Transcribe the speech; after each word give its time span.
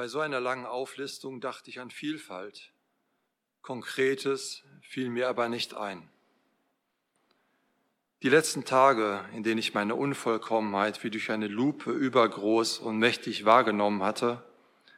Bei 0.00 0.08
so 0.08 0.20
einer 0.20 0.40
langen 0.40 0.64
Auflistung 0.64 1.42
dachte 1.42 1.68
ich 1.68 1.78
an 1.78 1.90
Vielfalt. 1.90 2.72
Konkretes 3.60 4.62
fiel 4.80 5.10
mir 5.10 5.28
aber 5.28 5.50
nicht 5.50 5.74
ein. 5.74 6.08
Die 8.22 8.30
letzten 8.30 8.64
Tage, 8.64 9.22
in 9.34 9.42
denen 9.42 9.58
ich 9.58 9.74
meine 9.74 9.94
Unvollkommenheit 9.94 11.04
wie 11.04 11.10
durch 11.10 11.30
eine 11.30 11.48
Lupe 11.48 11.92
übergroß 11.92 12.78
und 12.78 12.96
mächtig 12.96 13.44
wahrgenommen 13.44 14.02
hatte, 14.02 14.42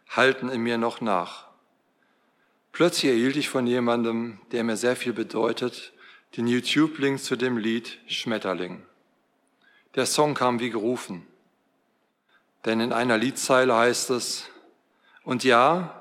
halten 0.08 0.48
in 0.48 0.60
mir 0.60 0.78
noch 0.78 1.00
nach. 1.00 1.48
Plötzlich 2.70 3.10
erhielt 3.10 3.34
ich 3.34 3.48
von 3.48 3.66
jemandem, 3.66 4.38
der 4.52 4.62
mir 4.62 4.76
sehr 4.76 4.94
viel 4.94 5.14
bedeutet, 5.14 5.92
den 6.36 6.46
YouTube-Link 6.46 7.18
zu 7.18 7.34
dem 7.34 7.56
Lied 7.56 7.98
Schmetterling. 8.06 8.86
Der 9.96 10.06
Song 10.06 10.34
kam 10.34 10.60
wie 10.60 10.70
gerufen. 10.70 11.26
Denn 12.64 12.78
in 12.78 12.92
einer 12.92 13.18
Liedzeile 13.18 13.74
heißt 13.74 14.10
es, 14.10 14.48
und 15.24 15.44
ja, 15.44 16.00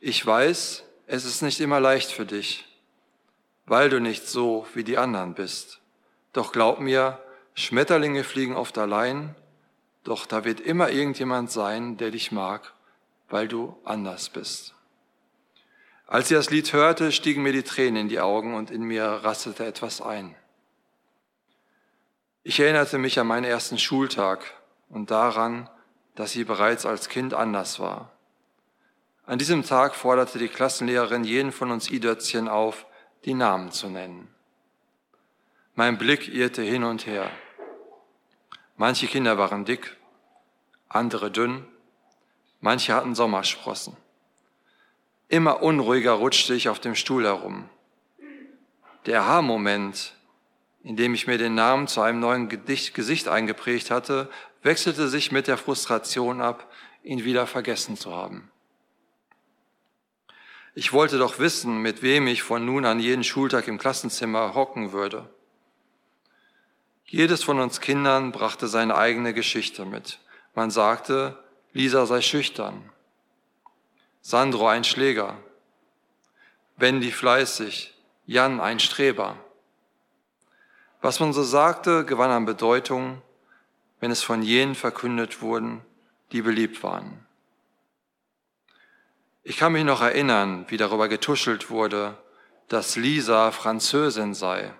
ich 0.00 0.24
weiß, 0.24 0.84
es 1.06 1.24
ist 1.24 1.42
nicht 1.42 1.60
immer 1.60 1.80
leicht 1.80 2.10
für 2.10 2.26
dich, 2.26 2.66
weil 3.66 3.88
du 3.88 4.00
nicht 4.00 4.26
so 4.26 4.66
wie 4.74 4.84
die 4.84 4.98
anderen 4.98 5.34
bist. 5.34 5.80
Doch 6.32 6.52
glaub 6.52 6.80
mir, 6.80 7.22
Schmetterlinge 7.54 8.24
fliegen 8.24 8.56
oft 8.56 8.78
allein, 8.78 9.34
doch 10.04 10.26
da 10.26 10.44
wird 10.44 10.60
immer 10.60 10.90
irgendjemand 10.90 11.50
sein, 11.50 11.96
der 11.96 12.10
dich 12.10 12.32
mag, 12.32 12.72
weil 13.28 13.48
du 13.48 13.76
anders 13.84 14.28
bist. 14.28 14.74
Als 16.06 16.30
ich 16.30 16.36
das 16.36 16.50
Lied 16.50 16.72
hörte, 16.72 17.12
stiegen 17.12 17.42
mir 17.42 17.52
die 17.52 17.62
Tränen 17.62 18.02
in 18.02 18.08
die 18.08 18.20
Augen 18.20 18.54
und 18.54 18.70
in 18.70 18.82
mir 18.82 19.04
rastete 19.04 19.64
etwas 19.64 20.02
ein. 20.02 20.34
Ich 22.42 22.58
erinnerte 22.58 22.98
mich 22.98 23.18
an 23.20 23.28
meinen 23.28 23.44
ersten 23.44 23.78
Schultag 23.78 24.52
und 24.88 25.10
daran, 25.10 25.70
dass 26.14 26.32
sie 26.32 26.44
bereits 26.44 26.84
als 26.84 27.08
Kind 27.08 27.34
anders 27.34 27.78
war. 27.78 28.10
An 29.24 29.38
diesem 29.38 29.64
Tag 29.64 29.94
forderte 29.94 30.38
die 30.38 30.48
Klassenlehrerin 30.48 31.22
jeden 31.22 31.52
von 31.52 31.70
uns 31.70 31.90
Idötzchen 31.90 32.48
auf, 32.48 32.86
die 33.24 33.34
Namen 33.34 33.70
zu 33.70 33.88
nennen. 33.88 34.28
Mein 35.74 35.96
Blick 35.96 36.28
irrte 36.28 36.62
hin 36.62 36.82
und 36.82 37.06
her. 37.06 37.30
Manche 38.76 39.06
Kinder 39.06 39.38
waren 39.38 39.64
dick, 39.64 39.96
andere 40.88 41.30
dünn, 41.30 41.64
manche 42.60 42.94
hatten 42.94 43.14
Sommersprossen. 43.14 43.96
Immer 45.28 45.62
unruhiger 45.62 46.12
rutschte 46.12 46.54
ich 46.54 46.68
auf 46.68 46.80
dem 46.80 46.94
Stuhl 46.94 47.24
herum. 47.24 47.68
Der 49.06 49.22
Aha-Moment, 49.22 50.14
in 50.82 50.96
dem 50.96 51.14
ich 51.14 51.26
mir 51.26 51.38
den 51.38 51.54
Namen 51.54 51.86
zu 51.86 52.00
einem 52.02 52.20
neuen 52.20 52.48
Gedicht, 52.48 52.92
Gesicht 52.92 53.28
eingeprägt 53.28 53.90
hatte, 53.90 54.28
wechselte 54.62 55.08
sich 55.08 55.32
mit 55.32 55.46
der 55.46 55.56
Frustration 55.56 56.40
ab, 56.40 56.70
ihn 57.02 57.24
wieder 57.24 57.46
vergessen 57.46 57.96
zu 57.96 58.14
haben. 58.14 58.51
Ich 60.74 60.92
wollte 60.92 61.18
doch 61.18 61.38
wissen, 61.38 61.82
mit 61.82 62.02
wem 62.02 62.26
ich 62.26 62.42
von 62.42 62.64
nun 62.64 62.86
an 62.86 62.98
jeden 62.98 63.24
Schultag 63.24 63.68
im 63.68 63.78
Klassenzimmer 63.78 64.54
hocken 64.54 64.92
würde. 64.92 65.28
Jedes 67.04 67.42
von 67.44 67.60
uns 67.60 67.80
Kindern 67.80 68.32
brachte 68.32 68.68
seine 68.68 68.96
eigene 68.96 69.34
Geschichte 69.34 69.84
mit. 69.84 70.18
Man 70.54 70.70
sagte, 70.70 71.38
Lisa 71.74 72.06
sei 72.06 72.22
schüchtern, 72.22 72.90
Sandro 74.22 74.66
ein 74.66 74.84
Schläger, 74.84 75.36
Wendy 76.76 77.10
fleißig, 77.10 77.94
Jan 78.24 78.60
ein 78.60 78.80
Streber. 78.80 79.36
Was 81.02 81.20
man 81.20 81.32
so 81.34 81.42
sagte, 81.42 82.06
gewann 82.06 82.30
an 82.30 82.46
Bedeutung, 82.46 83.20
wenn 84.00 84.10
es 84.10 84.22
von 84.22 84.42
jenen 84.42 84.74
verkündet 84.74 85.42
wurden, 85.42 85.82
die 86.32 86.40
beliebt 86.40 86.82
waren. 86.82 87.26
Ich 89.44 89.56
kann 89.56 89.72
mich 89.72 89.84
noch 89.84 90.00
erinnern, 90.00 90.66
wie 90.68 90.76
darüber 90.76 91.08
getuschelt 91.08 91.68
wurde, 91.68 92.16
dass 92.68 92.94
Lisa 92.94 93.50
Französin 93.50 94.34
sei. 94.34 94.72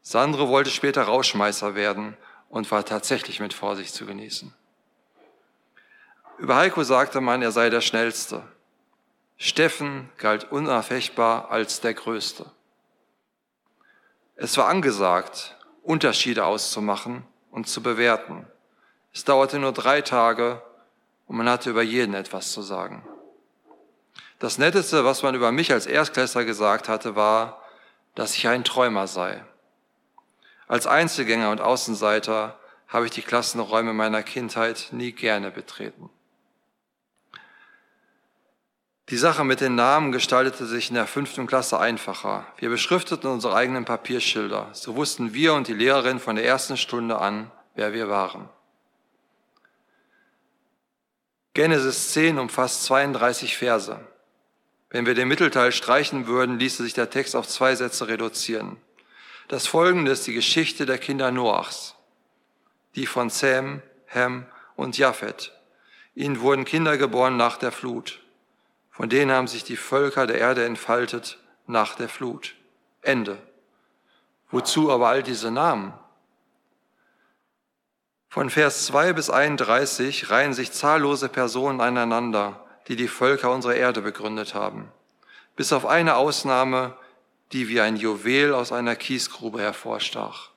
Sandro 0.00 0.48
wollte 0.48 0.70
später 0.70 1.02
Rauschmeißer 1.02 1.74
werden 1.74 2.16
und 2.48 2.70
war 2.70 2.84
tatsächlich 2.86 3.40
mit 3.40 3.52
Vorsicht 3.52 3.94
zu 3.94 4.06
genießen. 4.06 4.54
Über 6.38 6.56
Heiko 6.56 6.82
sagte 6.84 7.20
man, 7.20 7.42
er 7.42 7.52
sei 7.52 7.68
der 7.68 7.82
Schnellste. 7.82 8.42
Steffen 9.36 10.10
galt 10.16 10.50
unerfechtbar 10.50 11.50
als 11.50 11.80
der 11.80 11.94
Größte. 11.94 12.50
Es 14.36 14.56
war 14.56 14.68
angesagt, 14.68 15.56
Unterschiede 15.82 16.44
auszumachen 16.46 17.24
und 17.50 17.68
zu 17.68 17.82
bewerten. 17.82 18.46
Es 19.12 19.24
dauerte 19.24 19.58
nur 19.58 19.72
drei 19.72 20.00
Tage 20.00 20.62
und 21.26 21.36
man 21.36 21.48
hatte 21.48 21.70
über 21.70 21.82
jeden 21.82 22.14
etwas 22.14 22.50
zu 22.52 22.62
sagen. 22.62 23.06
Das 24.38 24.58
Netteste, 24.58 25.04
was 25.04 25.22
man 25.22 25.34
über 25.34 25.52
mich 25.52 25.72
als 25.72 25.86
Erstklässler 25.86 26.44
gesagt 26.44 26.88
hatte, 26.88 27.16
war, 27.16 27.62
dass 28.14 28.34
ich 28.34 28.48
ein 28.48 28.64
Träumer 28.64 29.06
sei. 29.06 29.44
Als 30.66 30.86
Einzelgänger 30.86 31.50
und 31.50 31.60
Außenseiter 31.60 32.58
habe 32.88 33.06
ich 33.06 33.10
die 33.10 33.22
Klassenräume 33.22 33.92
meiner 33.92 34.22
Kindheit 34.22 34.88
nie 34.92 35.12
gerne 35.12 35.50
betreten. 35.50 36.10
Die 39.10 39.18
Sache 39.18 39.44
mit 39.44 39.60
den 39.60 39.74
Namen 39.74 40.12
gestaltete 40.12 40.64
sich 40.64 40.88
in 40.88 40.94
der 40.94 41.06
fünften 41.06 41.46
Klasse 41.46 41.78
einfacher. 41.78 42.46
Wir 42.56 42.70
beschrifteten 42.70 43.30
unsere 43.30 43.54
eigenen 43.54 43.84
Papierschilder. 43.84 44.70
So 44.72 44.96
wussten 44.96 45.34
wir 45.34 45.52
und 45.52 45.68
die 45.68 45.74
Lehrerin 45.74 46.18
von 46.18 46.36
der 46.36 46.46
ersten 46.46 46.78
Stunde 46.78 47.18
an, 47.18 47.50
wer 47.74 47.92
wir 47.92 48.08
waren. 48.08 48.48
Genesis 51.52 52.12
10 52.12 52.38
umfasst 52.38 52.84
32 52.84 53.58
Verse. 53.58 54.00
Wenn 54.94 55.06
wir 55.06 55.14
den 55.14 55.26
Mittelteil 55.26 55.72
streichen 55.72 56.28
würden, 56.28 56.60
ließe 56.60 56.84
sich 56.84 56.94
der 56.94 57.10
Text 57.10 57.34
auf 57.34 57.48
zwei 57.48 57.74
Sätze 57.74 58.06
reduzieren. 58.06 58.76
Das 59.48 59.66
folgende 59.66 60.12
ist 60.12 60.24
die 60.28 60.32
Geschichte 60.32 60.86
der 60.86 60.98
Kinder 60.98 61.32
Noachs, 61.32 61.96
die 62.94 63.06
von 63.06 63.28
Sam, 63.28 63.82
Ham 64.08 64.46
und 64.76 64.96
Japhet. 64.96 65.52
Ihnen 66.14 66.38
wurden 66.38 66.64
Kinder 66.64 66.96
geboren 66.96 67.36
nach 67.36 67.56
der 67.56 67.72
Flut. 67.72 68.20
Von 68.92 69.08
denen 69.08 69.32
haben 69.32 69.48
sich 69.48 69.64
die 69.64 69.76
Völker 69.76 70.28
der 70.28 70.38
Erde 70.38 70.64
entfaltet 70.64 71.40
nach 71.66 71.96
der 71.96 72.08
Flut. 72.08 72.54
Ende. 73.02 73.38
Wozu 74.52 74.92
aber 74.92 75.08
all 75.08 75.24
diese 75.24 75.50
Namen? 75.50 75.92
Von 78.28 78.48
Vers 78.48 78.86
2 78.86 79.12
bis 79.12 79.28
31 79.28 80.30
reihen 80.30 80.54
sich 80.54 80.70
zahllose 80.70 81.28
Personen 81.28 81.80
aneinander, 81.80 82.63
die 82.88 82.96
die 82.96 83.08
Völker 83.08 83.50
unserer 83.50 83.74
Erde 83.74 84.02
begründet 84.02 84.54
haben. 84.54 84.90
Bis 85.56 85.72
auf 85.72 85.86
eine 85.86 86.16
Ausnahme, 86.16 86.96
die 87.52 87.68
wie 87.68 87.80
ein 87.80 87.96
Juwel 87.96 88.54
aus 88.54 88.72
einer 88.72 88.96
Kiesgrube 88.96 89.60
hervorstach. 89.60 90.50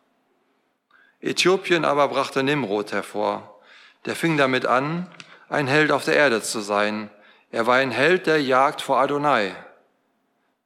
Äthiopien 1.21 1.85
aber 1.85 2.07
brachte 2.07 2.43
Nimrod 2.43 2.91
hervor. 2.91 3.59
Der 4.05 4.15
fing 4.15 4.37
damit 4.37 4.65
an, 4.65 5.09
ein 5.49 5.67
Held 5.67 5.91
auf 5.91 6.05
der 6.05 6.15
Erde 6.15 6.41
zu 6.41 6.59
sein. 6.59 7.09
Er 7.51 7.67
war 7.67 7.75
ein 7.75 7.91
Held 7.91 8.27
der 8.27 8.41
Jagd 8.41 8.81
vor 8.81 8.97
Adonai. 8.99 9.55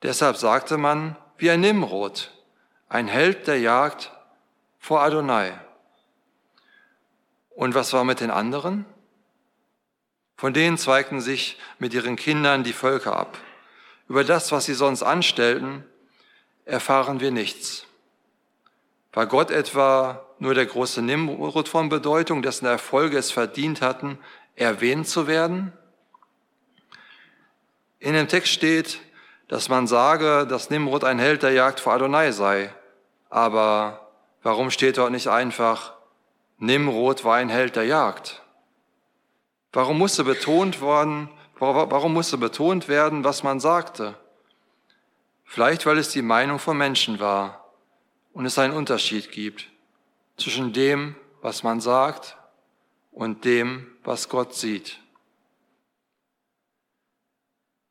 Deshalb 0.04 0.38
sagte 0.38 0.78
man, 0.78 1.16
wie 1.38 1.50
ein 1.52 1.62
Nimrod, 1.62 2.32
ein 2.90 3.08
Held 3.08 3.48
der 3.48 3.60
Jagd 3.60 4.12
vor 4.80 5.02
Adonai. 5.02 5.54
Und 7.52 7.76
was 7.76 7.94
war 7.94 8.04
mit 8.04 8.20
den 8.20 8.32
anderen? 8.32 8.86
Von 10.42 10.56
denen 10.56 10.80
zweigten 10.80 11.22
sich 11.22 11.56
mit 11.78 11.94
ihren 11.94 12.16
Kindern 12.16 12.64
die 12.64 12.74
Völker 12.74 13.16
ab. 13.16 13.38
Über 14.10 14.24
das, 14.24 14.52
was 14.52 14.66
sie 14.66 14.74
sonst 14.74 15.04
anstellten, 15.04 15.84
erfahren 16.66 17.20
wir 17.20 17.30
nichts. 17.30 17.86
War 19.14 19.28
Gott 19.28 19.52
etwa 19.52 20.26
nur 20.40 20.56
der 20.56 20.66
große 20.66 21.04
Nimrod 21.04 21.70
von 21.70 21.90
Bedeutung, 21.90 22.42
dessen 22.42 22.66
Erfolge 22.66 23.20
es 23.20 23.30
verdient 23.30 23.84
hatten, 23.84 24.18
erwähnt 24.56 25.08
zu 25.08 25.28
werden? 25.28 25.74
In 28.00 28.16
dem 28.16 28.28
Text 28.28 28.52
steht, 28.52 29.00
dass 29.48 29.70
man 29.70 29.86
sage, 29.86 30.48
dass 30.48 30.72
Nimrod 30.72 31.04
ein 31.04 31.20
Held 31.20 31.44
der 31.44 31.52
Jagd 31.52 31.80
vor 31.80 31.94
Adonai 31.94 32.32
sei. 32.32 32.74
Aber 33.30 34.10
warum 34.42 34.72
steht 34.72 34.98
dort 34.98 35.12
nicht 35.12 35.28
einfach, 35.28 35.94
Nimrod 36.58 37.24
war 37.26 37.36
ein 37.36 37.50
Held 37.50 37.76
der 37.76 37.86
Jagd? 37.86 38.42
Warum 39.74 39.98
musste 39.98 40.24
betont 40.24 40.82
worden, 40.82 41.30
warum 41.60 42.14
musste 42.14 42.38
betont 42.38 42.88
werden, 42.88 43.24
was 43.24 43.44
man 43.44 43.60
sagte? 43.60 44.16
Vielleicht, 45.46 45.86
weil 45.86 45.98
es 45.98 46.10
die 46.10 46.22
Meinung 46.22 46.60
von 46.60 46.78
Menschen 46.78 47.20
war 47.20 47.74
und 48.34 48.46
es 48.46 48.58
einen 48.58 48.74
Unterschied 48.74 49.32
gibt 49.32 49.68
zwischen 50.38 50.74
dem, 50.74 51.16
was 51.42 51.64
man 51.64 51.82
sagt 51.82 52.38
und 53.12 53.46
dem, 53.46 53.88
was 54.04 54.30
Gott 54.30 54.56
sieht. 54.56 55.00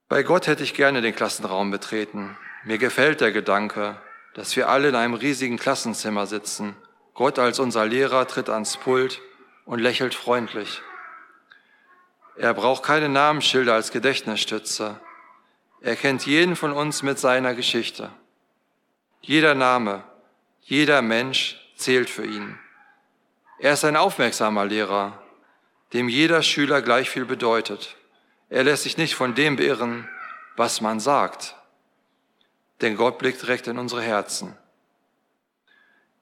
Bei 0.09 0.23
Gott 0.23 0.49
hätte 0.49 0.65
ich 0.65 0.75
gerne 0.75 1.03
den 1.03 1.15
Klassenraum 1.15 1.71
betreten. 1.71 2.37
Mir 2.65 2.79
gefällt 2.79 3.21
der 3.21 3.31
Gedanke, 3.31 4.01
dass 4.35 4.57
wir 4.57 4.69
alle 4.69 4.89
in 4.89 4.97
einem 4.97 5.15
riesigen 5.15 5.57
Klassenzimmer 5.57 6.27
sitzen. 6.27 6.77
Gott 7.15 7.39
als 7.39 7.59
unser 7.59 7.87
Lehrer 7.87 8.27
tritt 8.27 8.49
ans 8.49 8.77
Pult 8.77 9.21
und 9.67 9.79
lächelt 9.79 10.15
freundlich. 10.15 10.83
Er 12.41 12.55
braucht 12.55 12.83
keine 12.83 13.11
Namensschilder 13.11 13.75
als 13.75 13.91
Gedächtnisstütze. 13.91 14.99
Er 15.83 15.95
kennt 15.95 16.25
jeden 16.25 16.57
von 16.57 16.73
uns 16.73 17.03
mit 17.03 17.19
seiner 17.19 17.55
Geschichte. 17.55 18.09
Jeder 19.21 19.55
Name, 19.55 20.05
jeder 20.63 21.03
Mensch 21.03 21.61
zählt 21.77 22.09
für 22.09 22.25
ihn. 22.25 22.59
Er 23.59 23.75
ist 23.75 23.85
ein 23.85 23.95
aufmerksamer 23.95 24.65
Lehrer, 24.65 25.23
dem 25.93 26.09
jeder 26.09 26.41
Schüler 26.43 26.81
gleich 26.81 27.11
viel 27.11 27.27
bedeutet. 27.27 27.95
Er 28.49 28.65
lässt 28.65 28.85
sich 28.85 28.97
nicht 28.97 29.17
von 29.17 29.35
dem 29.35 29.57
beirren, 29.57 30.09
was 30.57 30.81
man 30.81 30.99
sagt. 30.99 31.57
Denn 32.81 32.97
Gott 32.97 33.19
blickt 33.19 33.43
direkt 33.43 33.67
in 33.67 33.77
unsere 33.77 34.01
Herzen. 34.01 34.57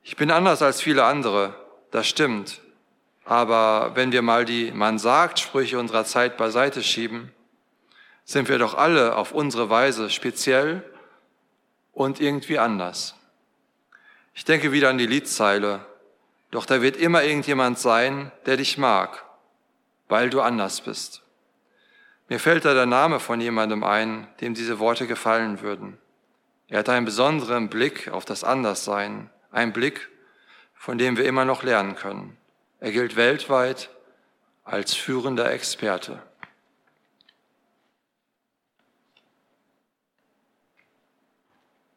Ich 0.02 0.16
bin 0.16 0.32
anders 0.32 0.62
als 0.62 0.82
viele 0.82 1.04
andere, 1.04 1.54
das 1.92 2.08
stimmt. 2.08 2.60
Aber 3.28 3.90
wenn 3.94 4.10
wir 4.10 4.22
mal 4.22 4.46
die 4.46 4.72
Man 4.72 4.98
sagt 4.98 5.38
Sprüche 5.38 5.78
unserer 5.78 6.06
Zeit 6.06 6.38
beiseite 6.38 6.82
schieben, 6.82 7.30
sind 8.24 8.48
wir 8.48 8.56
doch 8.56 8.72
alle 8.72 9.16
auf 9.16 9.32
unsere 9.32 9.68
Weise 9.68 10.08
speziell 10.08 10.82
und 11.92 12.22
irgendwie 12.22 12.58
anders. 12.58 13.14
Ich 14.32 14.46
denke 14.46 14.72
wieder 14.72 14.88
an 14.88 14.96
die 14.96 15.06
Liedzeile, 15.06 15.84
doch 16.50 16.64
da 16.64 16.80
wird 16.80 16.96
immer 16.96 17.22
irgendjemand 17.22 17.78
sein, 17.78 18.32
der 18.46 18.56
dich 18.56 18.78
mag, 18.78 19.26
weil 20.08 20.30
du 20.30 20.40
anders 20.40 20.80
bist. 20.80 21.22
Mir 22.30 22.40
fällt 22.40 22.64
da 22.64 22.72
der 22.72 22.86
Name 22.86 23.20
von 23.20 23.42
jemandem 23.42 23.84
ein, 23.84 24.26
dem 24.40 24.54
diese 24.54 24.78
Worte 24.78 25.06
gefallen 25.06 25.60
würden. 25.60 25.98
Er 26.68 26.78
hat 26.78 26.88
einen 26.88 27.04
besonderen 27.04 27.68
Blick 27.68 28.08
auf 28.08 28.24
das 28.24 28.42
Anderssein, 28.42 29.28
einen 29.50 29.74
Blick, 29.74 30.08
von 30.72 30.96
dem 30.96 31.18
wir 31.18 31.26
immer 31.26 31.44
noch 31.44 31.62
lernen 31.62 31.94
können. 31.94 32.38
Er 32.80 32.92
gilt 32.92 33.16
weltweit 33.16 33.90
als 34.64 34.94
führender 34.94 35.50
Experte. 35.50 36.22